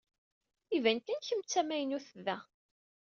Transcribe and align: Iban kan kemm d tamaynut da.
Iban 0.75 0.99
kan 0.99 1.19
kemm 1.27 1.41
d 1.43 1.47
tamaynut 1.47 2.07
da. 2.25 2.37